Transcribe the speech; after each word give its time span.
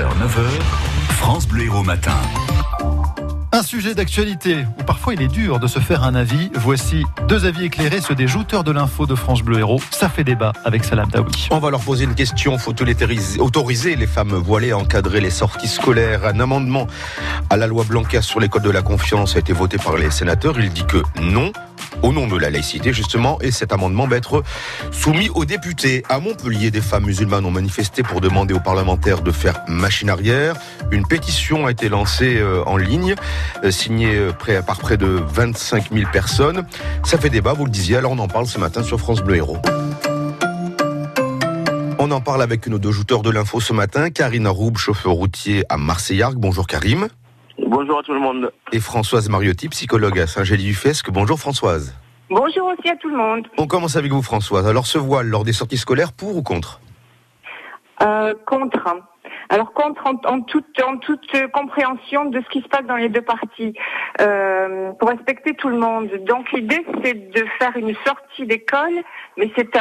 6h, 0.00 0.08
9h, 0.18 0.62
France 1.18 1.46
Bleu 1.46 1.64
Héros 1.64 1.82
Matin. 1.82 2.49
Un 3.52 3.64
sujet 3.64 3.94
d'actualité 3.94 4.64
où 4.78 4.84
parfois 4.84 5.12
il 5.14 5.22
est 5.22 5.28
dur 5.28 5.58
de 5.58 5.66
se 5.66 5.80
faire 5.80 6.04
un 6.04 6.14
avis. 6.14 6.52
Voici 6.54 7.02
deux 7.26 7.46
avis 7.46 7.64
éclairés, 7.64 8.00
ceux 8.00 8.14
des 8.14 8.28
jouteurs 8.28 8.62
de 8.62 8.70
l'info 8.70 9.06
de 9.06 9.16
France 9.16 9.42
Bleu 9.42 9.58
Héros. 9.58 9.80
Ça 9.90 10.08
fait 10.08 10.22
débat 10.22 10.52
avec 10.64 10.84
Salam 10.84 11.08
Daoui. 11.08 11.48
On 11.50 11.58
va 11.58 11.70
leur 11.70 11.80
poser 11.80 12.04
une 12.04 12.14
question. 12.14 12.58
Faut-il 12.58 12.94
autoriser 13.40 13.96
les 13.96 14.06
femmes 14.06 14.34
voilées 14.34 14.70
à 14.70 14.78
encadrer 14.78 15.20
les 15.20 15.30
sorties 15.30 15.66
scolaires 15.66 16.24
Un 16.26 16.38
amendement 16.38 16.86
à 17.50 17.56
la 17.56 17.66
loi 17.66 17.82
Blanca 17.82 18.22
sur 18.22 18.38
l'école 18.38 18.62
de 18.62 18.70
la 18.70 18.82
confiance 18.82 19.34
a 19.34 19.40
été 19.40 19.52
voté 19.52 19.78
par 19.78 19.96
les 19.96 20.12
sénateurs. 20.12 20.60
Il 20.60 20.70
dit 20.70 20.86
que 20.86 21.02
non 21.20 21.52
au 22.02 22.12
nom 22.12 22.26
de 22.26 22.36
la 22.36 22.50
laïcité 22.50 22.92
justement, 22.92 23.38
et 23.40 23.50
cet 23.50 23.72
amendement 23.72 24.06
va 24.06 24.16
être 24.16 24.42
soumis 24.90 25.28
aux 25.34 25.44
députés. 25.44 26.02
À 26.08 26.18
Montpellier, 26.18 26.70
des 26.70 26.80
femmes 26.80 27.04
musulmanes 27.04 27.44
ont 27.44 27.50
manifesté 27.50 28.02
pour 28.02 28.20
demander 28.20 28.54
aux 28.54 28.60
parlementaires 28.60 29.22
de 29.22 29.30
faire 29.30 29.60
machine 29.68 30.08
arrière. 30.08 30.54
Une 30.90 31.06
pétition 31.06 31.66
a 31.66 31.70
été 31.70 31.88
lancée 31.88 32.38
euh, 32.38 32.62
en 32.64 32.76
ligne, 32.76 33.14
euh, 33.64 33.70
signée 33.70 34.16
euh, 34.16 34.62
par 34.62 34.78
près 34.78 34.96
de 34.96 35.06
25 35.06 35.92
000 35.92 36.10
personnes. 36.12 36.66
Ça 37.04 37.18
fait 37.18 37.30
débat, 37.30 37.52
vous 37.52 37.64
le 37.64 37.70
disiez, 37.70 37.96
alors 37.96 38.12
on 38.12 38.18
en 38.18 38.28
parle 38.28 38.46
ce 38.46 38.58
matin 38.58 38.82
sur 38.82 38.98
France 38.98 39.22
Bleu 39.22 39.36
Héros. 39.36 39.58
On 41.98 42.10
en 42.10 42.20
parle 42.20 42.42
avec 42.42 42.66
nos 42.66 42.78
deux 42.78 42.90
jouteurs 42.92 43.22
de 43.22 43.30
l'info 43.30 43.60
ce 43.60 43.72
matin, 43.72 44.10
Karine 44.10 44.48
Roube, 44.48 44.78
chauffeur 44.78 45.12
routier 45.12 45.64
à 45.68 45.76
Marseillargues. 45.76 46.38
Bonjour 46.38 46.66
Karim. 46.66 47.08
Bonjour 47.66 47.98
à 47.98 48.02
tout 48.02 48.14
le 48.14 48.20
monde. 48.20 48.50
Et 48.72 48.80
Françoise 48.80 49.28
Mariotti, 49.28 49.68
psychologue 49.68 50.18
à 50.18 50.26
Saint-Gély-du-Fesque. 50.26 51.10
Bonjour 51.10 51.38
Françoise. 51.38 51.94
Bonjour 52.30 52.68
aussi 52.68 52.88
à 52.88 52.96
tout 52.96 53.08
le 53.10 53.16
monde. 53.16 53.46
On 53.58 53.66
commence 53.66 53.96
avec 53.96 54.12
vous 54.12 54.22
Françoise. 54.22 54.66
Alors 54.66 54.86
ce 54.86 54.98
voile 54.98 55.26
lors 55.26 55.44
des 55.44 55.52
sorties 55.52 55.76
scolaires, 55.76 56.12
pour 56.12 56.36
ou 56.36 56.42
contre? 56.42 56.80
Euh, 58.02 58.34
Contre. 58.46 58.78
Alors 59.50 59.72
contre 59.72 60.06
en, 60.06 60.42
toute, 60.42 60.80
en 60.80 60.96
toute 60.98 61.50
compréhension 61.52 62.26
de 62.26 62.40
ce 62.40 62.48
qui 62.50 62.62
se 62.62 62.68
passe 62.68 62.84
dans 62.86 62.96
les 62.96 63.08
deux 63.08 63.20
parties, 63.20 63.74
euh, 64.20 64.92
pour 64.92 65.08
respecter 65.08 65.54
tout 65.54 65.68
le 65.68 65.76
monde. 65.76 66.08
Donc 66.24 66.52
l'idée 66.52 66.86
c'est 67.02 67.30
de 67.32 67.44
faire 67.58 67.76
une 67.76 67.94
sortie 68.06 68.46
d'école, 68.46 69.02
mais 69.36 69.50
c'est 69.56 69.74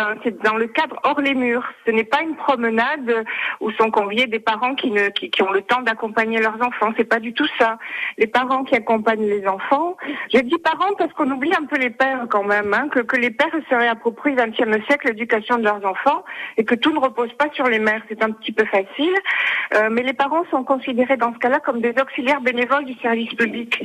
dans 0.43 0.55
le 0.55 0.65
cadre 0.65 0.99
hors 1.03 1.21
les 1.21 1.35
murs. 1.35 1.63
Ce 1.85 1.91
n'est 1.91 2.03
pas 2.03 2.21
une 2.23 2.35
promenade 2.35 3.25
où 3.59 3.69
sont 3.73 3.91
conviés 3.91 4.25
des 4.25 4.39
parents 4.39 4.73
qui 4.73 4.89
ne 4.89 5.09
qui, 5.09 5.29
qui 5.29 5.43
ont 5.43 5.51
le 5.51 5.61
temps 5.61 5.81
d'accompagner 5.81 6.39
leurs 6.39 6.59
enfants. 6.65 6.91
C'est 6.97 7.03
pas 7.03 7.19
du 7.19 7.33
tout 7.33 7.47
ça. 7.59 7.77
Les 8.17 8.27
parents 8.27 8.63
qui 8.63 8.75
accompagnent 8.75 9.27
les 9.27 9.45
enfants. 9.47 9.97
Je 10.33 10.39
dis 10.39 10.57
parents 10.57 10.95
parce 10.97 11.13
qu'on 11.13 11.29
oublie 11.29 11.53
un 11.53 11.65
peu 11.65 11.77
les 11.77 11.91
pères 11.91 12.25
quand 12.27 12.43
même, 12.43 12.73
hein, 12.73 12.87
que, 12.89 13.01
que 13.01 13.17
les 13.17 13.29
pères 13.29 13.47
se 13.69 13.75
réapproprient 13.75 14.33
20e 14.33 14.83
siècle 14.87 15.09
l'éducation 15.09 15.57
de 15.57 15.63
leurs 15.63 15.85
enfants 15.85 16.23
et 16.57 16.65
que 16.65 16.73
tout 16.73 16.91
ne 16.91 16.99
repose 16.99 17.31
pas 17.33 17.49
sur 17.53 17.65
les 17.65 17.79
mères. 17.79 18.01
C'est 18.09 18.23
un 18.23 18.31
petit 18.31 18.51
peu 18.51 18.65
facile. 18.65 19.13
Euh, 19.73 19.89
mais 19.91 20.03
les 20.03 20.13
parents 20.13 20.43
sont 20.51 20.63
considérés 20.63 21.17
dans 21.17 21.33
ce 21.33 21.39
cas-là 21.39 21.59
comme 21.59 21.81
des 21.81 21.93
auxiliaires 22.01 22.41
bénévoles 22.41 22.85
du 22.85 22.95
service 22.95 23.33
public. 23.35 23.83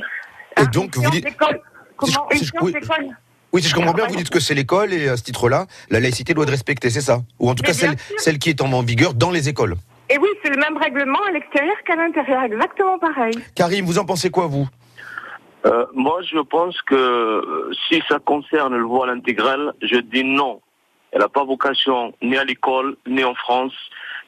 Et 0.61 0.65
donc, 0.67 0.95
vous 0.95 1.09
dites... 1.09 1.27
Comment 1.97 2.27
si 2.33 2.43
je, 2.43 2.51
oui, 2.61 2.73
oui, 3.53 3.61
si 3.61 3.69
je 3.69 3.75
comprends 3.75 3.93
bien, 3.93 4.05
vous 4.05 4.17
dites 4.17 4.29
que 4.29 4.41
c'est 4.41 4.53
l'école 4.53 4.91
et 4.91 5.07
à 5.07 5.15
ce 5.15 5.23
titre-là, 5.23 5.65
la 5.89 6.01
laïcité 6.01 6.33
doit 6.33 6.43
être 6.43 6.49
respectée, 6.49 6.89
c'est 6.89 6.99
ça 6.99 7.19
Ou 7.39 7.49
en 7.49 7.55
tout 7.55 7.63
cas, 7.63 7.71
celle, 7.71 7.95
celle 8.17 8.37
qui 8.37 8.49
est 8.49 8.61
en 8.61 8.81
vigueur 8.81 9.13
dans 9.13 9.31
les 9.31 9.47
écoles 9.47 9.75
Et 10.09 10.17
oui, 10.17 10.27
c'est 10.43 10.49
le 10.49 10.57
même 10.57 10.75
règlement 10.75 11.23
à 11.25 11.31
l'extérieur 11.31 11.75
qu'à 11.85 11.95
l'intérieur, 11.95 12.43
exactement 12.43 12.99
pareil. 12.99 13.33
Karim, 13.55 13.85
vous 13.85 13.97
en 13.97 14.03
pensez 14.03 14.29
quoi, 14.29 14.47
vous 14.47 14.67
euh, 15.65 15.85
Moi, 15.93 16.21
je 16.23 16.39
pense 16.39 16.81
que 16.81 16.95
euh, 16.95 17.71
si 17.87 18.01
ça 18.09 18.19
concerne 18.19 18.75
le 18.75 18.83
voile 18.83 19.11
intégral, 19.11 19.73
je 19.81 19.99
dis 19.99 20.25
non. 20.25 20.59
Elle 21.13 21.21
n'a 21.21 21.29
pas 21.29 21.45
vocation 21.45 22.13
ni 22.21 22.35
à 22.35 22.43
l'école, 22.43 22.97
ni 23.07 23.23
en 23.23 23.35
France, 23.35 23.71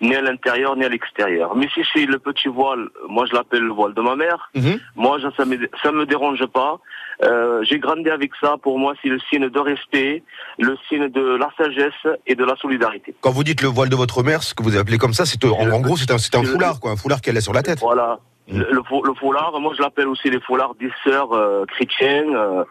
ni 0.01 0.15
à 0.15 0.21
l'intérieur 0.21 0.75
ni 0.75 0.85
à 0.85 0.89
l'extérieur. 0.89 1.55
Mais 1.55 1.67
si 1.73 1.81
c'est 1.93 2.05
le 2.05 2.19
petit 2.19 2.47
voile, 2.47 2.89
moi 3.09 3.25
je 3.25 3.33
l'appelle 3.33 3.63
le 3.63 3.73
voile 3.73 3.93
de 3.93 4.01
ma 4.01 4.15
mère, 4.15 4.49
mhm. 4.55 4.79
moi 4.95 5.17
ça 5.35 5.45
me, 5.45 5.57
ça 5.81 5.91
me 5.91 6.05
dérange 6.05 6.45
pas. 6.47 6.79
Euh, 7.23 7.63
j'ai 7.63 7.79
grandi 7.79 8.09
avec 8.09 8.31
ça, 8.39 8.55
pour 8.61 8.77
moi 8.77 8.93
c'est 9.01 9.09
le 9.09 9.19
signe 9.29 9.49
de 9.49 9.59
respect, 9.59 10.23
le 10.59 10.77
signe 10.87 11.09
de 11.09 11.35
la 11.35 11.49
sagesse 11.57 12.17
et 12.27 12.35
de 12.35 12.45
la 12.45 12.55
solidarité. 12.57 13.15
Quand 13.21 13.31
vous 13.31 13.43
dites 13.43 13.61
le 13.61 13.69
voile 13.69 13.89
de 13.89 13.95
votre 13.95 14.21
mère, 14.23 14.43
ce 14.43 14.53
que 14.53 14.63
vous 14.63 14.77
appelez 14.77 14.97
comme 14.97 15.13
ça, 15.13 15.25
c'est 15.25 15.43
en, 15.45 15.79
gros 15.79 15.97
c'est 15.97 16.11
un, 16.11 16.15
un 16.15 16.43
foulard, 16.43 16.79
quoi, 16.79 16.91
un 16.91 16.95
foulard 16.95 17.21
qu'elle 17.21 17.37
a 17.37 17.41
sur 17.41 17.53
la 17.53 17.63
tête. 17.63 17.79
Voilà, 17.79 18.19
mhm. 18.47 18.59
le, 18.69 18.81
le, 19.03 19.13
foulard, 19.15 19.59
moi 19.59 19.73
je 19.75 19.81
l'appelle 19.81 20.07
aussi 20.07 20.29
les 20.29 20.39
foulards 20.39 20.75
des 20.75 20.91
sœurs 21.03 21.33
euh, 21.33 21.65
chrétiennes. 21.65 22.35
Euh, 22.35 22.63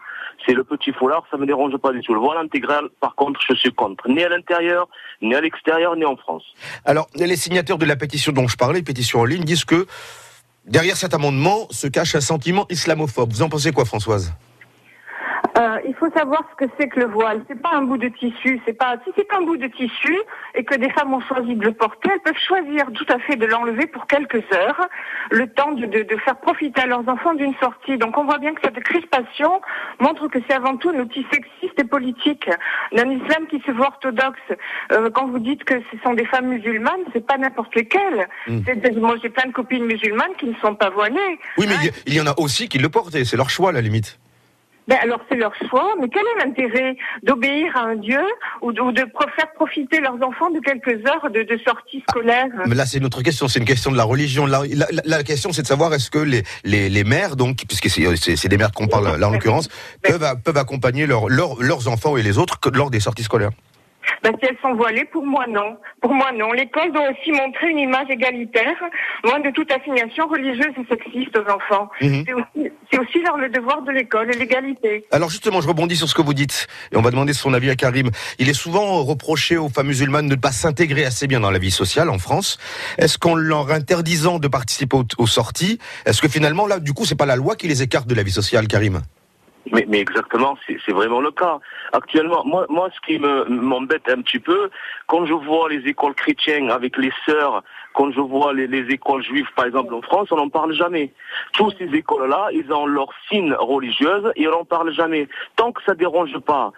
c'est 0.45 0.53
le 0.53 0.65
petit 0.65 0.93
foulard, 0.93 1.25
ça 1.31 1.37
me 1.37 1.47
dérange 1.47 1.77
pas 1.79 1.93
du 1.93 2.01
tout. 2.03 2.15
Le 2.15 2.21
voile 2.21 2.39
intégral, 2.39 2.89
par 3.01 3.15
contre, 3.15 3.41
je 3.49 3.55
suis 3.55 3.73
contre. 3.73 4.09
Ni 4.09 4.23
à 4.23 4.29
l'intérieur, 4.29 4.89
ni 5.23 5.35
à 5.35 5.41
l'extérieur, 5.41 5.97
ni 5.97 6.05
en 6.05 6.17
France. 6.17 6.45
Alors, 6.85 7.07
les 7.15 7.37
signataires 7.37 7.79
de 7.79 7.87
la 7.87 7.97
pétition 7.97 8.33
dont 8.33 8.49
je 8.49 8.57
parlais, 8.57 8.83
pétition 8.83 9.21
en 9.21 9.25
ligne, 9.25 9.45
disent 9.45 9.65
que 9.65 9.87
derrière 10.65 10.97
cet 10.97 11.15
amendement 11.15 11.67
se 11.71 11.87
cache 11.87 12.15
un 12.15 12.21
sentiment 12.21 12.67
islamophobe. 12.71 13.33
Vous 13.33 13.43
en 13.43 13.49
pensez 13.49 13.73
quoi, 13.73 13.85
Françoise? 13.85 14.33
Euh, 15.59 15.79
il 15.87 15.95
faut 15.95 16.11
savoir 16.11 16.45
ce 16.51 16.65
que 16.65 16.71
c'est 16.79 16.89
que 16.89 17.01
le 17.01 17.07
voile. 17.07 17.43
C'est 17.49 17.61
pas 17.61 17.71
un 17.73 17.83
bout 17.83 17.97
de 17.97 18.09
tissu. 18.09 18.61
C'est 18.67 18.75
pas 18.75 18.97
si 19.05 19.11
c'est 19.17 19.33
un 19.33 19.43
bout 19.43 19.57
de 19.57 19.69
tissu 19.69 20.17
et 20.55 20.65
que 20.65 20.75
des 20.75 20.91
femmes 20.91 21.15
ont 21.15 21.21
choisi 21.21 21.55
de 21.55 21.65
le 21.65 21.73
porter, 21.73 22.11
elles 22.13 22.21
peuvent 22.21 22.43
choisir 22.47 22.87
tout 22.93 23.07
à 23.09 23.19
fait 23.21 23.37
de 23.37 23.47
l'enlever 23.47 23.87
pour 23.87 24.07
quelques 24.07 24.45
heures, 24.55 24.89
le 25.31 25.47
temps 25.47 25.73
de, 25.73 25.87
de, 25.87 26.03
de 26.03 26.17
faire 26.19 26.37
profiter 26.37 26.83
à 26.83 26.87
leurs 26.87 27.09
enfants 27.09 27.35
d'une 27.35 27.55
sortie. 27.57 27.97
Donc 27.97 28.19
on 28.19 28.25
voit 28.25 28.39
bien 28.39 28.53
que 28.55 28.61
cette 28.63 28.83
crispation 28.85 29.61
montre 30.01 30.29
que 30.29 30.39
c'est 30.47 30.55
avant 30.55 30.77
tout 30.77 30.91
un 30.91 31.01
outil 31.01 31.27
sexiste 31.33 31.79
et 31.79 31.85
politique 31.85 32.51
d'un 32.93 33.11
islam 33.11 33.47
qui 33.49 33.61
se 33.61 33.71
veut 33.71 33.83
orthodoxe. 33.83 34.39
Euh, 34.93 35.11
quand 35.11 35.27
vous 35.27 35.39
dites 35.39 35.65
que 35.65 35.81
ce 35.91 35.99
sont 36.03 36.13
des 36.15 36.27
femmes 36.27 36.49
musulmanes, 36.49 37.01
c'est 37.15 37.27
pas 37.27 37.39
n'importe 37.39 37.75
lesquelles. 37.75 38.29
Hmm. 38.47 38.61
Moi 38.99 39.17
j'ai 39.23 39.31
plein 39.31 39.47
de 39.47 39.53
copines 39.53 39.85
musulmanes 39.85 40.35
qui 40.39 40.47
ne 40.47 40.55
sont 40.57 40.75
pas 40.75 40.91
voilées. 40.91 41.39
Oui, 41.57 41.67
mais 41.69 41.75
hein. 41.75 41.93
il 42.07 42.15
y 42.15 42.21
en 42.21 42.27
a 42.27 42.35
aussi 42.39 42.69
qui 42.69 42.79
le 42.79 42.89
portent 42.89 43.15
et 43.15 43.25
c'est 43.25 43.37
leur 43.37 43.51
choix 43.51 43.71
à 43.71 43.73
la 43.73 43.81
limite. 43.81 44.19
Ben 44.89 44.99
alors 45.03 45.21
c'est 45.29 45.37
leur 45.37 45.53
choix, 45.69 45.95
mais 46.01 46.09
quel 46.09 46.23
est 46.23 46.45
l'intérêt 46.45 46.97
d'obéir 47.23 47.77
à 47.77 47.81
un 47.81 47.97
Dieu 47.97 48.21
ou 48.63 48.73
de, 48.73 48.81
faire 49.37 49.53
profiter 49.55 50.01
leurs 50.01 50.23
enfants 50.23 50.51
de 50.51 50.61
quelques 50.61 51.05
heures 51.07 51.31
de, 51.31 51.43
de 51.43 51.59
sortie 51.67 52.03
scolaire? 52.09 52.47
Mais 52.67 52.75
là 52.75 52.87
c'est 52.87 52.99
une 52.99 53.05
autre 53.05 53.23
question, 53.23 53.49
c'est 53.49 53.59
une 53.59 53.65
question 53.65 53.91
de 53.91 53.97
la 53.97 54.05
religion. 54.05 54.47
La, 54.47 54.63
la, 55.05 55.25
question 55.25 55.53
c'est 55.53 55.63
de 55.63 55.67
savoir 55.67 55.93
est-ce 55.93 56.11
que 56.11 56.19
les, 56.19 56.45
les, 56.65 56.89
les 56.89 57.05
mères, 57.05 57.37
donc 57.37 57.65
puisque 57.67 57.89
c'est 57.89 58.49
des 58.49 58.57
mères 58.57 58.73
qu'on 58.73 58.87
parle 58.87 59.19
là 59.19 59.29
en 59.29 59.33
l'occurrence, 59.33 59.69
peuvent, 60.03 60.25
peuvent 60.45 60.57
accompagner 60.57 61.07
leurs 61.07 61.89
enfants 61.89 62.17
et 62.17 62.23
les 62.23 62.39
autres 62.39 62.59
lors 62.73 62.91
des 62.91 63.01
sorties 63.01 63.25
scolaires? 63.25 63.51
Ben, 64.23 64.33
si 64.41 64.49
elles 64.49 64.59
sont 64.63 64.75
voilées, 64.75 65.05
pour 65.05 65.25
moi 65.25 65.47
non. 65.49 65.77
Pour 66.01 66.13
moi 66.13 66.33
non. 66.33 66.53
L'école 66.53 66.93
doit 66.93 67.11
aussi 67.11 67.33
montrer 67.33 67.69
une 67.71 67.79
image 67.79 68.09
égalitaire, 68.11 68.77
loin 69.25 69.41
de 69.41 69.51
toute 69.51 69.71
assignation 69.73 70.27
religieuse 70.27 70.73
et 70.79 70.87
sexiste 70.89 71.37
aux 71.37 71.51
enfants. 71.51 71.89
Mhm. 72.01 72.25
C'est 72.91 72.99
aussi, 72.99 73.23
leur 73.23 73.37
le 73.37 73.49
devoir 73.49 73.83
de 73.83 73.91
l'école 73.91 74.35
et 74.35 74.39
l'égalité. 74.39 75.05
Alors 75.11 75.31
justement, 75.31 75.61
je 75.61 75.69
rebondis 75.69 75.97
sur 75.97 76.09
ce 76.09 76.15
que 76.15 76.23
vous 76.23 76.35
dites 76.35 76.67
et 76.93 76.97
on 76.97 77.03
va 77.03 77.11
demander 77.11 77.33
son 77.33 77.53
avis 77.55 77.71
à 77.71 77.77
Karim. 77.77 78.11
Il 78.39 78.49
est 78.49 78.55
souvent 78.55 79.03
reproché 79.03 79.57
aux 79.57 79.69
femmes 79.69 79.89
musulmanes 79.89 80.29
de 80.29 80.35
ne 80.35 80.41
pas 80.41 80.53
s'intégrer 80.53 81.05
assez 81.05 81.27
bien 81.27 81.41
dans 81.41 81.51
la 81.51 81.59
vie 81.59 81.71
sociale 81.71 82.09
en 82.11 82.19
France. 82.19 82.59
Est-ce 82.99 83.19
qu'en 83.19 83.35
leur 83.35 83.71
interdisant 83.71 84.39
de 84.39 84.49
participer 84.49 84.97
aux, 84.97 85.05
aux 85.19 85.27
sorties, 85.27 85.79
est-ce 86.05 86.23
que 86.23 86.29
finalement 86.29 86.67
là, 86.67 86.79
du 86.79 86.93
coup, 86.93 87.05
c'est 87.05 87.17
pas 87.17 87.27
la 87.27 87.37
loi 87.37 87.57
qui 87.57 87.69
les 87.69 87.83
écarte 87.83 88.07
de 88.07 88.15
la 88.15 88.23
vie 88.23 88.33
sociale, 88.33 88.69
Karim? 88.69 89.03
Mais, 89.73 89.85
mais 89.89 90.01
exactement, 90.01 90.57
c'est 90.67 90.93
vraiment 90.93 91.21
le 91.21 91.31
cas. 91.31 91.59
Actuellement, 91.93 92.45
moi, 92.45 92.67
moi 92.69 92.89
ce 92.95 93.01
qui 93.07 93.19
m'embête 93.19 94.09
un 94.09 94.23
petit 94.23 94.39
peu, 94.39 94.71
quand 95.07 95.27
je 95.27 95.33
vois 95.33 95.69
les 95.69 95.87
écoles 95.89 96.15
chrétiennes 96.15 96.71
avec 96.71 96.97
les 96.97 97.13
sœurs, 97.25 97.63
quand 97.95 98.13
je 98.13 98.21
vois 98.21 98.53
les, 98.53 98.67
les 98.67 98.93
écoles 98.93 99.23
juives, 99.23 99.49
par 99.57 99.67
exemple, 99.67 99.95
en 99.95 100.03
France, 100.03 100.29
on 100.31 100.37
n'en 100.37 100.49
parle 100.49 100.73
jamais. 100.75 101.13
Toutes 101.55 101.77
ces 101.79 101.93
écoles-là, 101.95 102.49
ils 102.53 102.71
ont 102.73 102.87
leur 102.87 103.09
signe 103.29 103.55
religieuse 103.55 104.31
et 104.37 104.47
on 104.49 104.53
n'en 104.53 104.65
parle 104.65 104.93
jamais. 104.93 105.29
Tant 105.57 105.73
que 105.73 105.83
ça 105.85 105.95
dérange 105.95 106.39
pas, 106.41 106.73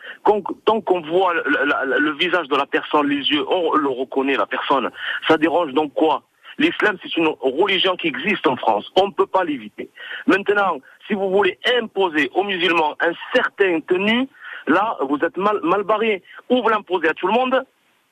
tant 0.65 0.81
qu'on 0.81 1.01
voit 1.01 1.35
le, 1.35 1.99
le, 1.99 2.13
visage 2.13 2.49
de 2.49 2.57
la 2.57 2.67
personne, 2.67 3.09
les 3.09 3.29
yeux, 3.31 3.45
on 3.49 3.75
le 3.75 3.89
reconnaît, 3.89 4.37
la 4.37 4.47
personne, 4.47 4.91
ça 5.27 5.37
dérange 5.37 5.73
donc 5.73 5.93
quoi? 5.95 6.23
L'islam, 6.59 6.97
c'est 7.03 7.17
une 7.17 7.29
religion 7.41 7.97
qui 7.97 8.09
existe 8.09 8.47
en 8.47 8.57
France. 8.57 8.91
On 8.97 9.09
ne 9.09 9.13
peut 9.13 9.27
pas 9.27 9.45
l'éviter. 9.45 9.89
Maintenant, 10.27 10.79
si 11.07 11.15
vous 11.15 11.31
voulez 11.31 11.59
imposer 11.81 12.31
aux 12.35 12.45
musulmans 12.45 12.95
un 13.01 13.13
certain 13.35 13.81
tenue, 13.81 14.29
là, 14.67 14.97
vous 15.09 15.19
êtes 15.19 15.37
mal, 15.37 15.61
mal 15.63 15.85
barré. 15.85 16.23
Ou 16.51 16.63
vous 16.63 16.69
l'imposez 16.69 17.09
à 17.09 17.15
tout 17.15 17.27
le 17.27 17.33
monde, 17.33 17.65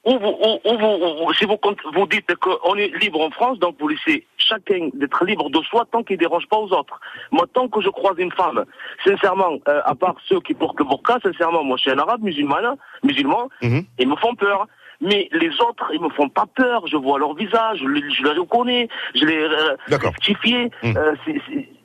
ou, 0.07 0.19
vous, 0.21 0.37
ou, 0.65 0.79
vous, 0.79 1.33
si 1.35 1.45
vous, 1.45 1.59
vous 1.95 2.07
dites 2.07 2.33
qu'on 2.37 2.77
est 2.77 2.97
libre 3.03 3.21
en 3.21 3.31
France, 3.31 3.59
donc 3.59 3.77
vous 3.81 3.89
laissez 3.89 4.25
chacun 4.39 4.89
d'être 4.95 5.25
libre 5.25 5.51
de 5.51 5.61
soi 5.63 5.85
tant 5.91 6.05
qu'il 6.05 6.15
ne 6.15 6.21
dérange 6.21 6.47
pas 6.47 6.59
aux 6.59 6.73
autres. 6.73 7.01
Moi, 7.33 7.45
tant 7.53 7.69
que 7.69 7.81
je 7.81 7.89
croise 7.89 8.15
une 8.19 8.31
femme, 8.31 8.65
sincèrement, 9.05 9.59
euh, 9.67 9.81
à 9.85 9.97
part 9.97 10.15
ceux 10.29 10.41
qui 10.41 10.55
portent 10.55 10.79
le 10.79 10.85
burqa, 10.85 11.19
sincèrement, 11.25 11.65
moi 11.65 11.77
je 11.77 11.83
suis 11.83 11.91
un 11.91 11.99
arabe 11.99 12.23
musulman, 12.23 12.79
musulman, 13.03 13.49
mhm. 13.63 13.85
ils 13.99 14.09
me 14.09 14.17
font 14.17 14.37
peur. 14.37 14.69
Mais 15.01 15.29
les 15.33 15.51
autres, 15.61 15.91
ils 15.93 16.01
me 16.01 16.09
font 16.11 16.29
pas 16.29 16.47
peur. 16.55 16.87
Je 16.87 16.97
vois 16.97 17.19
leur 17.19 17.35
visage, 17.35 17.79
je 17.81 17.89
les, 17.89 18.39
reconnais, 18.39 18.89
je 19.15 19.25
les 19.25 19.39
euh, 19.39 19.77
rectifie. 19.91 20.71
Mhm. 20.83 20.97
Euh, 20.97 21.15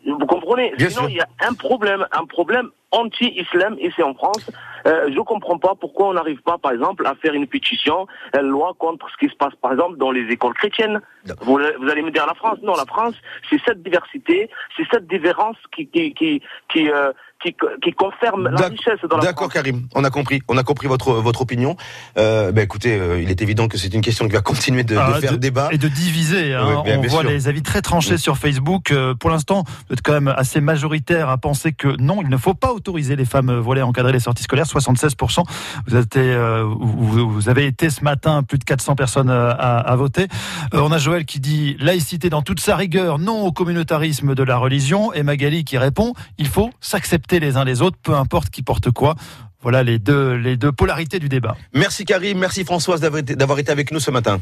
vous 0.06 0.18
comprenez? 0.26 0.42
Comprenez 0.42 0.74
Bien 0.78 0.90
Sinon, 0.90 1.02
sûr. 1.02 1.10
il 1.10 1.16
y 1.18 1.22
a 1.22 1.28
un 1.48 1.54
problème, 1.54 2.06
un 2.12 2.26
problème 2.26 2.70
anti-islam 2.92 3.78
ici 3.80 4.02
en 4.04 4.14
France. 4.14 4.50
Euh, 4.88 5.12
je 5.14 5.20
comprends 5.20 5.58
pas 5.58 5.76
pourquoi 5.80 6.08
on 6.08 6.14
n'arrive 6.14 6.42
pas, 6.42 6.58
par 6.58 6.72
exemple, 6.72 7.06
à 7.06 7.16
faire 7.16 7.34
une 7.34 7.48
pétition, 7.48 8.08
une 8.34 8.48
loi 8.48 8.74
contre 8.78 9.08
ce 9.12 9.18
qui 9.18 9.32
se 9.32 9.38
passe, 9.38 9.54
par 9.62 9.72
exemple, 9.74 9.98
dans 9.98 10.12
les 10.12 10.28
écoles 10.32 10.54
chrétiennes. 10.54 11.02
Vous, 11.42 11.60
vous 11.80 11.90
allez 11.90 12.02
me 12.02 12.12
dire 12.12 12.26
la 12.26 12.34
France 12.34 12.58
Non, 12.64 12.74
la 12.76 12.86
France, 12.86 13.16
c'est 13.50 13.62
cette 13.66 13.84
diversité, 13.84 14.50
c'est 14.76 14.88
cette 14.92 15.08
différence 15.08 15.58
qui 15.76 15.88
qui 15.88 16.14
qui 16.14 16.42
qui, 16.70 16.90
euh, 16.90 17.12
qui, 17.44 17.56
qui 17.84 17.92
confirme 17.94 18.50
la 18.50 18.68
richesse 18.68 19.00
dans 19.10 19.18
la 19.18 19.24
D'accord. 19.26 19.52
Karim. 19.52 19.88
On 19.96 20.04
a 20.04 20.10
compris. 20.10 20.42
On 20.48 20.58
a 20.58 20.64
compris 20.64 20.88
votre 20.88 21.14
votre 21.14 21.42
opinion. 21.42 21.76
Euh, 22.18 22.52
ben 22.52 22.62
écoutez, 22.64 22.98
euh, 23.00 23.22
il 23.22 23.30
est 23.30 23.42
évident 23.42 23.68
que 23.68 23.78
c'est 23.78 23.94
une 23.94 24.02
question 24.02 24.28
qui 24.28 24.34
va 24.34 24.42
continuer 24.52 24.84
de, 24.84 24.96
de 24.96 25.00
Ah, 25.00 25.20
faire 25.20 25.38
débat. 25.38 25.70
Et 25.72 25.78
de 25.78 25.88
diviser. 25.88 26.54
hein. 26.54 26.64
Oui, 26.66 26.84
bien- 26.84 26.98
On 26.98 27.02
bien 27.02 27.10
voit 27.10 27.22
sûr. 27.22 27.30
les 27.30 27.48
avis 27.48 27.62
très 27.64 27.82
tranchés 27.82 28.14
Oui. 28.14 28.20
sur 28.20 28.38
Facebook. 28.38 28.92
Euh, 28.92 29.14
pour 29.16 29.30
l'instant, 29.30 29.64
vous 29.88 29.94
êtes 29.94 30.02
quand 30.02 30.14
même 30.14 30.28
assez 30.36 30.62
majoritaire 30.62 31.30
à 31.30 31.38
penser 31.38 31.72
que 31.74 31.96
non, 32.02 32.22
il 32.22 32.30
ne 32.30 32.38
faut 32.38 32.54
pas 32.54 32.72
autoriser 32.74 33.16
les 33.16 33.26
femmes 33.26 33.52
voilées 33.60 33.82
à 33.82 33.88
encadrer 33.88 34.12
les 34.12 34.20
sorties 34.20 34.44
scolaires. 34.44 34.66
76%. 34.66 35.44
Vous, 35.88 35.96
êtes, 35.96 36.18
euh, 36.18 36.64
vous, 36.64 37.30
vous 37.30 37.50
avez 37.50 37.66
été 37.66 37.90
ce 37.90 38.04
matin 38.04 38.44
plus 38.44 38.58
de 38.58 38.64
400 38.64 38.96
personnes 38.96 39.30
à, 39.30 39.50
à 39.50 39.96
voter. 39.96 40.28
Euh, 40.74 40.80
on 40.82 40.92
a 40.92 40.98
Joël 40.98 41.26
qui 41.26 41.40
dit 41.40 41.76
laïcité 41.80 42.30
dans 42.30 42.42
toute 42.42 42.60
sa 42.60 42.76
rigueur, 42.76 43.18
non 43.20 43.42
au 43.46 43.52
communautarisme 43.52 44.36
de 44.36 44.44
la 44.44 44.58
religion. 44.58 45.14
Et 45.14 45.24
Magali 45.24 45.64
qui 45.64 45.78
répond 45.78 46.14
il 46.38 46.48
faut 46.48 46.70
s'accepter 46.82 47.31
les 47.40 47.58
uns 47.58 47.64
les 47.64 47.82
autres, 47.82 47.98
peu 48.02 48.16
importe 48.16 48.50
qui 48.50 48.64
porte 48.64 48.92
quoi. 48.92 49.16
Voilà 49.62 49.84
les 49.84 50.00
deux, 50.00 50.34
les 50.34 50.58
deux 50.58 50.72
polarités 50.72 51.20
du 51.20 51.30
débat. 51.30 51.56
Merci 51.74 52.06
Karim, 52.06 52.40
merci 52.40 52.64
Françoise 52.64 53.00
d'avoir 53.00 53.60
été, 53.60 53.72
avec 53.72 53.92
nous 53.92 54.00
ce 54.00 54.12
matin. 54.12 54.40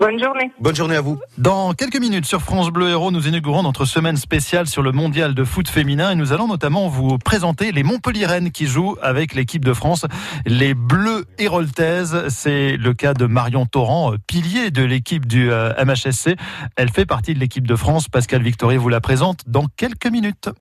Bonne 0.00 0.18
journée. 0.18 0.50
Bonne 0.58 0.74
journée 0.74 0.96
à 0.96 1.02
vous. 1.02 1.20
Dans 1.36 1.74
quelques 1.74 2.00
minutes 2.00 2.24
sur 2.24 2.40
France 2.40 2.70
Bleu 2.70 2.88
Héros, 2.88 3.10
nous 3.10 3.28
inaugurons 3.28 3.62
notre 3.62 3.84
semaine 3.84 4.16
spéciale 4.16 4.66
sur 4.66 4.80
le 4.80 4.92
mondial 4.92 5.34
de 5.34 5.44
foot 5.44 5.68
féminin 5.68 6.12
et 6.12 6.14
nous 6.14 6.32
allons 6.32 6.48
notamment 6.48 6.88
vous 6.88 7.18
présenter 7.18 7.70
les 7.70 7.82
Montpellierennes 7.82 8.50
qui 8.50 8.66
jouent 8.66 8.96
avec 9.02 9.34
l'équipe 9.34 9.62
de 9.62 9.74
France, 9.74 10.06
les 10.46 10.72
Bleus 10.72 11.26
héroltaises. 11.36 12.28
C'est 12.28 12.78
le 12.78 12.94
cas 12.94 13.12
de 13.12 13.26
Marion 13.26 13.66
Torrent, 13.66 14.14
euh, 14.14 14.16
pilier 14.26 14.70
de 14.70 14.82
l'équipe 14.82 15.26
du 15.26 15.52
euh, 15.52 15.74
MHSC. 15.84 16.34
Elle 16.76 16.88
fait 16.88 17.04
partie 17.04 17.34
de 17.34 17.38
l'équipe 17.38 17.66
de 17.66 17.76
France. 17.76 18.08
Pascal 18.08 18.42
Victory 18.42 18.78
vous 18.78 18.88
la 18.88 19.02
présente 19.02 19.42
dans 19.48 19.66
quelques 19.76 20.06
minutes. 20.06 20.48